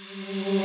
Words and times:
Música 0.00 0.59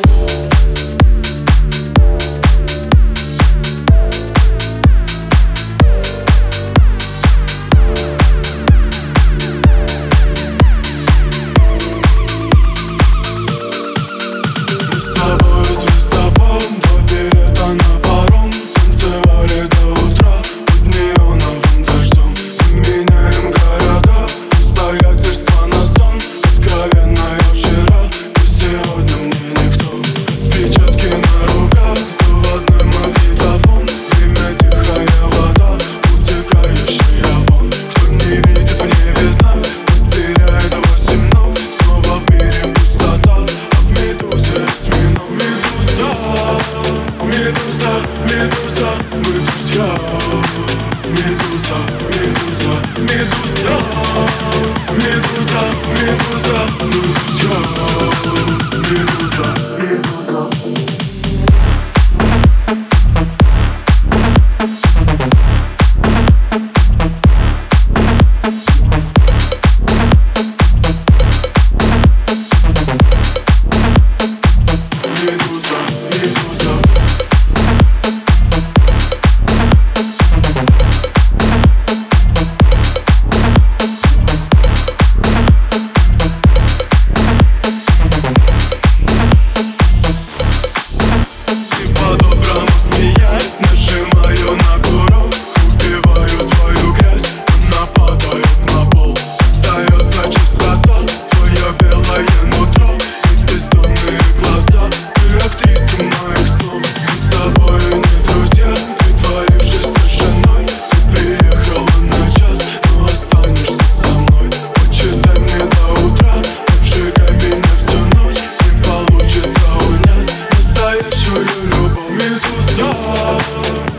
Медуза, 47.46 48.02
медуза, 48.24 48.90
мы 49.12 49.22
друзья 49.22 49.86
Медуза, 51.12 51.78
медуза, 52.10 52.74
медуза 53.04 53.76
Медуза, 54.98 55.64
медуза, 55.94 56.60
мы 56.82 56.90
друзья 56.90 57.85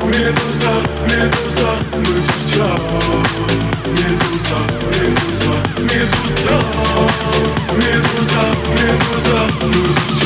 Медуза, 0.05 0.73
медуза, 1.05 1.71
мы 1.93 2.03
друзья 2.03 2.71
Медуза, 3.93 4.59
медуза, 4.91 5.55
медуза 5.83 6.57
Медуза, 7.77 8.45
медуза, 8.75 9.41
мы 9.63 9.71
друзья 9.71 10.26